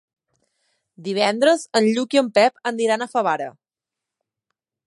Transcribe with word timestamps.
Divendres 1.07 1.67
en 1.81 1.91
Lluc 1.97 2.17
i 2.19 2.23
en 2.23 2.33
Pep 2.39 2.59
aniran 2.73 3.07
a 3.07 3.09
Favara. 3.15 3.51